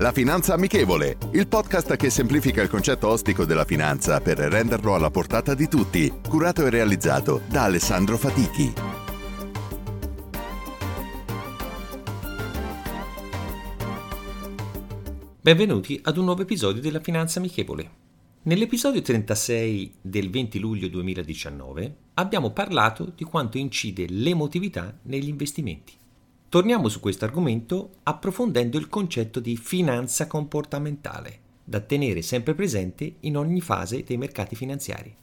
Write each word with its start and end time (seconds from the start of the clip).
La 0.00 0.12
Finanza 0.12 0.54
Amichevole, 0.54 1.18
il 1.32 1.46
podcast 1.46 1.94
che 1.96 2.08
semplifica 2.08 2.62
il 2.62 2.70
concetto 2.70 3.06
ostico 3.08 3.44
della 3.44 3.66
finanza 3.66 4.18
per 4.22 4.38
renderlo 4.38 4.94
alla 4.94 5.10
portata 5.10 5.52
di 5.52 5.68
tutti, 5.68 6.10
curato 6.26 6.64
e 6.64 6.70
realizzato 6.70 7.42
da 7.46 7.64
Alessandro 7.64 8.16
Fatichi. 8.16 8.72
Benvenuti 15.42 16.00
ad 16.02 16.16
un 16.16 16.24
nuovo 16.24 16.40
episodio 16.40 16.80
della 16.80 17.00
Finanza 17.00 17.38
Amichevole. 17.38 17.90
Nell'episodio 18.44 19.02
36 19.02 19.96
del 20.00 20.30
20 20.30 20.58
luglio 20.60 20.88
2019 20.88 21.96
abbiamo 22.14 22.52
parlato 22.52 23.12
di 23.14 23.24
quanto 23.24 23.58
incide 23.58 24.06
l'emotività 24.08 24.98
negli 25.02 25.28
investimenti. 25.28 25.99
Torniamo 26.50 26.88
su 26.88 26.98
questo 26.98 27.24
argomento 27.24 27.90
approfondendo 28.02 28.76
il 28.76 28.88
concetto 28.88 29.38
di 29.38 29.56
finanza 29.56 30.26
comportamentale, 30.26 31.38
da 31.62 31.78
tenere 31.78 32.22
sempre 32.22 32.56
presente 32.56 33.18
in 33.20 33.36
ogni 33.36 33.60
fase 33.60 34.02
dei 34.02 34.16
mercati 34.16 34.56
finanziari. 34.56 35.14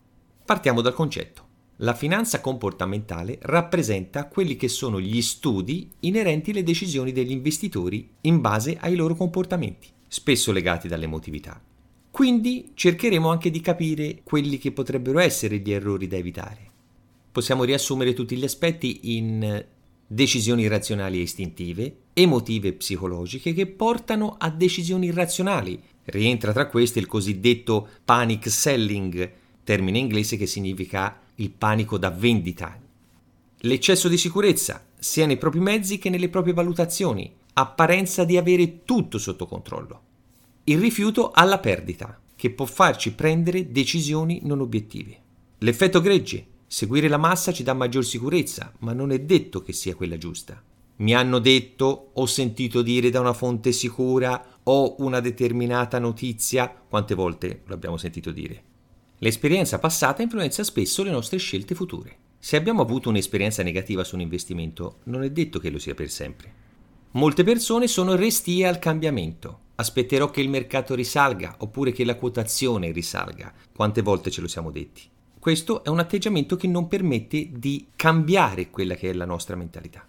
Partiamo 0.46 0.80
dal 0.80 0.94
concetto. 0.94 1.46
La 1.80 1.94
finanza 1.94 2.40
comportamentale 2.40 3.40
rappresenta 3.42 4.30
quelli 4.30 4.56
che 4.56 4.70
sono 4.70 5.02
gli 5.02 5.22
studi 5.22 5.92
inerenti 6.00 6.52
alle 6.52 6.64
decisioni 6.64 7.12
degli 7.12 7.32
investitori 7.32 8.10
in 8.22 8.40
base 8.40 8.78
ai 8.80 8.96
loro 8.96 9.14
comportamenti, 9.14 9.90
spesso 10.08 10.54
legati 10.54 10.88
dall'emotività. 10.88 11.62
Quindi 12.10 12.72
cercheremo 12.74 13.30
anche 13.30 13.52
di 13.52 13.60
capire 13.60 14.22
quelli 14.24 14.58
che 14.58 14.72
potrebbero 14.72 15.20
essere 15.20 15.58
gli 15.58 15.74
errori 15.74 16.08
da 16.08 16.16
evitare. 16.16 16.72
Possiamo 17.34 17.66
riassumere 17.66 18.14
tutti 18.14 18.38
gli 18.38 18.46
aspetti 18.46 19.18
in 19.18 19.66
decisioni 20.08 20.68
razionali 20.68 21.20
e 21.20 21.24
istintive, 21.24 21.98
emotive 22.14 22.70
e 22.70 22.74
psicologiche 22.74 23.54
che 23.54 23.68
portano 23.68 24.36
a 24.40 24.50
decisioni 24.50 25.08
irrazionali. 25.08 25.82
Rientra 26.06 26.54
tra 26.54 26.68
queste 26.68 27.00
il 27.00 27.08
cosiddetto 27.08 27.90
panic 28.06 28.50
selling, 28.50 29.32
termine 29.64 30.00
inglese 30.00 30.38
che 30.38 30.48
significa 30.48 31.20
il 31.36 31.52
panico 31.52 31.98
da 31.98 32.10
vendita. 32.10 32.80
L'eccesso 33.62 34.08
di 34.08 34.18
sicurezza, 34.18 34.86
sia 34.98 35.26
nei 35.26 35.38
propri 35.38 35.60
mezzi 35.60 35.98
che 35.98 36.10
nelle 36.10 36.30
proprie 36.30 36.54
valutazioni, 36.54 37.32
apparenza 37.54 38.24
di 38.24 38.38
avere 38.38 38.84
tutto 38.86 39.18
sotto 39.18 39.46
controllo. 39.46 40.02
Il 40.64 40.80
rifiuto 40.80 41.32
alla 41.32 41.60
perdita, 41.60 42.20
che 42.36 42.52
può 42.52 42.66
farci 42.66 43.14
prendere 43.14 43.72
decisioni 43.72 44.40
non 44.44 44.62
obiettive. 44.62 45.18
L'effetto 45.60 46.00
gregge, 46.00 46.46
Seguire 46.70 47.08
la 47.08 47.18
massa 47.18 47.54
ci 47.54 47.64
dà 47.64 47.74
maggior 47.74 48.04
sicurezza, 48.04 48.74
ma 48.80 48.92
non 48.92 49.14
è 49.14 49.20
detto 49.22 49.62
che 49.62 49.72
sia 49.72 49.96
quella 49.96 50.18
giusta. 50.18 50.62
Mi 50.98 51.16
hanno 51.16 51.40
detto, 51.40 52.10
ho 52.14 52.26
sentito 52.26 52.82
dire 52.82 53.10
da 53.10 53.22
una 53.22 53.32
fonte 53.32 53.72
sicura, 53.72 54.60
ho 54.64 54.96
una 55.00 55.22
determinata 55.22 55.98
notizia, 55.98 56.68
quante 56.68 57.16
volte 57.16 57.62
l'abbiamo 57.68 57.96
sentito 57.96 58.32
dire. 58.32 58.64
L'esperienza 59.20 59.80
passata 59.80 60.22
influenza 60.22 60.64
spesso 60.66 61.04
le 61.04 61.12
nostre 61.12 61.38
scelte 61.38 61.74
future. 61.74 62.18
Se 62.38 62.58
abbiamo 62.58 62.82
avuto 62.82 63.08
un'esperienza 63.08 63.64
negativa 63.64 64.04
su 64.04 64.16
un 64.16 64.22
investimento, 64.22 64.98
non 65.04 65.24
è 65.24 65.32
detto 65.32 65.60
che 65.60 65.70
lo 65.70 65.80
sia 65.80 65.94
per 65.94 66.10
sempre. 66.10 66.54
Molte 67.12 67.44
persone 67.46 67.88
sono 67.88 68.16
restie 68.16 68.68
al 68.68 68.80
cambiamento. 68.80 69.60
Aspetterò 69.76 70.30
che 70.30 70.42
il 70.42 70.50
mercato 70.50 70.96
risalga 70.96 71.56
oppure 71.60 71.94
che 71.94 72.04
la 72.04 72.16
quotazione 72.16 72.92
risalga. 72.92 73.54
Quante 73.74 74.02
volte 74.02 74.30
ce 74.32 74.42
lo 74.42 74.48
siamo 74.48 74.70
detti? 74.70 75.16
Questo 75.48 75.82
è 75.86 75.88
un 75.88 76.00
atteggiamento 76.00 76.58
che 76.58 76.68
non 76.68 76.90
permette 76.90 77.52
di 77.54 77.88
cambiare 77.96 78.70
quella 78.70 78.96
che 78.96 79.10
è 79.10 79.14
la 79.14 79.24
nostra 79.24 79.56
mentalità. 79.56 80.06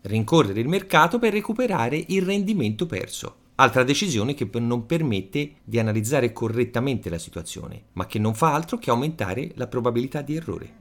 Rincorrere 0.00 0.58
il 0.58 0.66
mercato 0.66 1.20
per 1.20 1.32
recuperare 1.32 2.04
il 2.08 2.22
rendimento 2.22 2.86
perso. 2.86 3.36
Altra 3.54 3.84
decisione 3.84 4.34
che 4.34 4.50
non 4.54 4.84
permette 4.84 5.52
di 5.62 5.78
analizzare 5.78 6.32
correttamente 6.32 7.10
la 7.10 7.18
situazione, 7.18 7.80
ma 7.92 8.06
che 8.06 8.18
non 8.18 8.34
fa 8.34 8.54
altro 8.54 8.78
che 8.78 8.90
aumentare 8.90 9.52
la 9.54 9.68
probabilità 9.68 10.20
di 10.20 10.34
errore. 10.34 10.74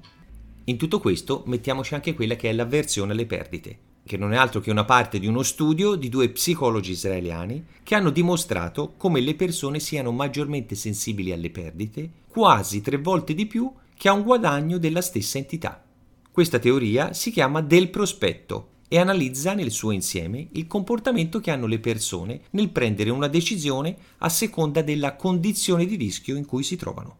In 0.63 0.77
tutto 0.77 0.99
questo 0.99 1.43
mettiamoci 1.45 1.93
anche 1.93 2.15
quella 2.15 2.35
che 2.35 2.49
è 2.49 2.53
l'avversione 2.53 3.11
alle 3.11 3.27
perdite, 3.27 3.77
che 4.03 4.17
non 4.17 4.33
è 4.33 4.35
altro 4.35 4.61
che 4.61 4.71
una 4.71 4.83
parte 4.83 5.19
di 5.19 5.27
uno 5.27 5.43
studio 5.43 5.93
di 5.93 6.09
due 6.09 6.29
psicologi 6.29 6.93
israeliani 6.93 7.65
che 7.83 7.93
hanno 7.93 8.09
dimostrato 8.09 8.95
come 8.97 9.19
le 9.19 9.35
persone 9.35 9.79
siano 9.79 10.11
maggiormente 10.11 10.73
sensibili 10.73 11.31
alle 11.31 11.51
perdite, 11.51 12.09
quasi 12.27 12.81
tre 12.81 12.97
volte 12.97 13.35
di 13.35 13.45
più 13.45 13.71
che 14.01 14.09
ha 14.09 14.13
un 14.13 14.23
guadagno 14.23 14.79
della 14.79 14.99
stessa 14.99 15.37
entità. 15.37 15.85
Questa 16.31 16.57
teoria 16.57 17.13
si 17.13 17.29
chiama 17.29 17.61
del 17.61 17.91
prospetto 17.91 18.69
e 18.87 18.97
analizza 18.97 19.53
nel 19.53 19.69
suo 19.69 19.91
insieme 19.91 20.47
il 20.53 20.65
comportamento 20.65 21.39
che 21.39 21.51
hanno 21.51 21.67
le 21.67 21.77
persone 21.77 22.41
nel 22.49 22.71
prendere 22.71 23.11
una 23.11 23.27
decisione 23.27 23.95
a 24.17 24.29
seconda 24.29 24.81
della 24.81 25.15
condizione 25.15 25.85
di 25.85 25.97
rischio 25.97 26.35
in 26.35 26.47
cui 26.47 26.63
si 26.63 26.77
trovano. 26.77 27.15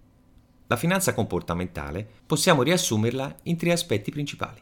La 0.66 0.76
finanza 0.76 1.14
comportamentale 1.14 2.10
possiamo 2.26 2.64
riassumerla 2.64 3.36
in 3.44 3.58
tre 3.58 3.74
aspetti 3.74 4.10
principali. 4.10 4.60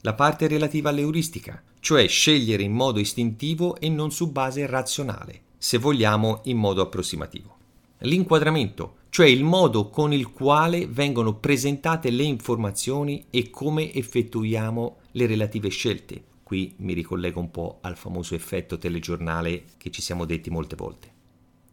La 0.00 0.14
parte 0.14 0.48
relativa 0.48 0.90
all'euristica, 0.90 1.62
cioè 1.78 2.08
scegliere 2.08 2.64
in 2.64 2.72
modo 2.72 2.98
istintivo 2.98 3.78
e 3.78 3.88
non 3.88 4.10
su 4.10 4.32
base 4.32 4.66
razionale, 4.66 5.42
se 5.58 5.78
vogliamo 5.78 6.40
in 6.46 6.56
modo 6.56 6.82
approssimativo. 6.82 7.56
L'inquadramento, 7.98 8.96
cioè 9.12 9.26
il 9.26 9.44
modo 9.44 9.90
con 9.90 10.14
il 10.14 10.30
quale 10.30 10.86
vengono 10.86 11.34
presentate 11.34 12.08
le 12.08 12.22
informazioni 12.22 13.26
e 13.28 13.50
come 13.50 13.92
effettuiamo 13.92 14.96
le 15.10 15.26
relative 15.26 15.68
scelte. 15.68 16.24
Qui 16.42 16.76
mi 16.78 16.94
ricollego 16.94 17.38
un 17.38 17.50
po' 17.50 17.76
al 17.82 17.98
famoso 17.98 18.34
effetto 18.34 18.78
telegiornale 18.78 19.64
che 19.76 19.90
ci 19.90 20.00
siamo 20.00 20.24
detti 20.24 20.48
molte 20.48 20.76
volte. 20.76 21.12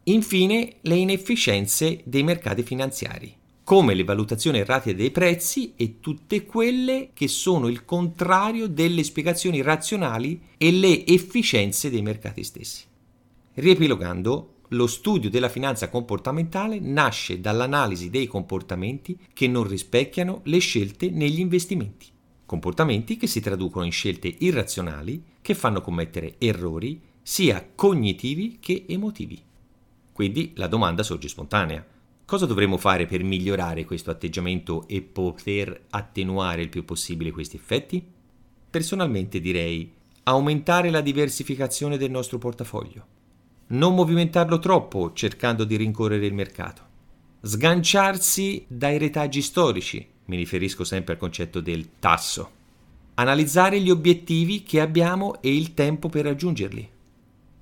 Infine, 0.03 0.79
le 0.81 0.95
inefficienze 0.95 2.01
dei 2.03 2.23
mercati 2.23 2.61
finanziari, 2.61 3.33
come 3.63 3.93
le 3.93 4.03
valutazioni 4.03 4.57
errate 4.57 4.93
dei 4.93 5.11
prezzi 5.11 5.75
e 5.77 6.01
tutte 6.01 6.43
quelle 6.43 7.11
che 7.13 7.29
sono 7.29 7.69
il 7.69 7.85
contrario 7.85 8.67
delle 8.67 9.01
spiegazioni 9.03 9.61
razionali 9.61 10.41
e 10.57 10.71
le 10.73 11.05
efficienze 11.05 11.89
dei 11.89 12.01
mercati 12.01 12.43
stessi. 12.43 12.83
Riepilogando, 13.53 14.55
lo 14.69 14.85
studio 14.85 15.29
della 15.29 15.49
finanza 15.49 15.89
comportamentale 15.89 16.79
nasce 16.79 17.39
dall'analisi 17.39 18.09
dei 18.09 18.27
comportamenti 18.27 19.17
che 19.33 19.47
non 19.47 19.67
rispecchiano 19.67 20.41
le 20.43 20.59
scelte 20.59 21.09
negli 21.09 21.39
investimenti. 21.39 22.07
Comportamenti 22.45 23.17
che 23.17 23.25
si 23.25 23.39
traducono 23.39 23.85
in 23.85 23.91
scelte 23.91 24.33
irrazionali 24.39 25.23
che 25.41 25.55
fanno 25.55 25.81
commettere 25.81 26.35
errori 26.37 27.01
sia 27.21 27.67
cognitivi 27.73 28.57
che 28.59 28.85
emotivi. 28.87 29.41
Quindi 30.11 30.51
la 30.55 30.67
domanda 30.67 31.01
sorge 31.01 31.27
spontanea. 31.27 31.85
Cosa 32.25 32.45
dovremmo 32.45 32.77
fare 32.77 33.07
per 33.07 33.23
migliorare 33.23 33.85
questo 33.85 34.11
atteggiamento 34.11 34.87
e 34.87 35.01
poter 35.01 35.85
attenuare 35.89 36.61
il 36.61 36.69
più 36.69 36.85
possibile 36.85 37.31
questi 37.31 37.55
effetti? 37.55 38.05
Personalmente 38.69 39.39
direi 39.39 39.91
aumentare 40.23 40.91
la 40.91 41.01
diversificazione 41.01 41.97
del 41.97 42.11
nostro 42.11 42.37
portafoglio 42.37 43.17
non 43.69 43.93
movimentarlo 43.93 44.59
troppo 44.59 45.13
cercando 45.13 45.63
di 45.63 45.75
rincorrere 45.75 46.25
il 46.25 46.33
mercato. 46.33 46.87
Sganciarsi 47.41 48.65
dai 48.67 48.97
retaggi 48.97 49.41
storici, 49.41 50.05
mi 50.25 50.35
riferisco 50.35 50.83
sempre 50.83 51.13
al 51.13 51.19
concetto 51.19 51.59
del 51.59 51.91
tasso. 51.99 52.57
Analizzare 53.15 53.79
gli 53.79 53.89
obiettivi 53.89 54.63
che 54.63 54.79
abbiamo 54.79 55.41
e 55.41 55.55
il 55.55 55.73
tempo 55.73 56.09
per 56.09 56.25
raggiungerli. 56.25 56.89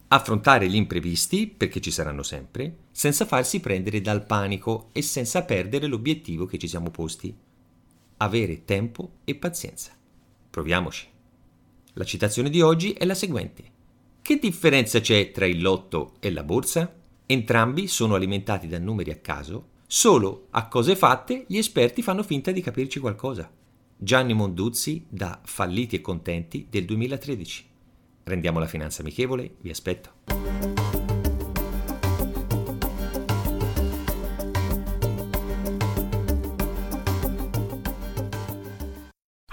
Affrontare 0.09 0.69
gli 0.69 0.75
imprevisti, 0.75 1.47
perché 1.47 1.81
ci 1.81 1.91
saranno 1.91 2.23
sempre, 2.23 2.77
senza 2.91 3.25
farsi 3.25 3.59
prendere 3.59 3.99
dal 3.99 4.25
panico 4.25 4.89
e 4.93 5.01
senza 5.01 5.43
perdere 5.43 5.87
l'obiettivo 5.87 6.45
che 6.45 6.57
ci 6.57 6.67
siamo 6.67 6.89
posti. 6.89 7.35
Avere 8.17 8.63
tempo 8.63 9.17
e 9.25 9.35
pazienza. 9.35 9.91
Proviamoci. 10.49 11.07
La 11.93 12.05
citazione 12.05 12.49
di 12.49 12.61
oggi 12.61 12.93
è 12.93 13.05
la 13.05 13.15
seguente. 13.15 13.75
Che 14.27 14.39
differenza 14.39 14.99
c'è 14.99 15.31
tra 15.31 15.45
il 15.45 15.61
lotto 15.61 16.15
e 16.19 16.29
la 16.31 16.43
borsa? 16.43 16.93
Entrambi 17.25 17.87
sono 17.87 18.15
alimentati 18.15 18.67
da 18.67 18.77
numeri 18.77 19.09
a 19.09 19.19
caso, 19.19 19.67
solo 19.87 20.47
a 20.49 20.67
cose 20.67 20.97
fatte 20.97 21.45
gli 21.47 21.55
esperti 21.55 22.01
fanno 22.01 22.23
finta 22.23 22.51
di 22.51 22.59
capirci 22.59 22.99
qualcosa. 22.99 23.49
Gianni 23.95 24.33
Monduzzi 24.33 25.05
da 25.07 25.39
Falliti 25.45 25.95
e 25.95 26.01
Contenti 26.01 26.67
del 26.69 26.83
2013. 26.83 27.69
Rendiamo 28.23 28.59
la 28.59 28.67
finanza 28.67 28.99
amichevole, 28.99 29.55
vi 29.61 29.69
aspetto. 29.69 30.15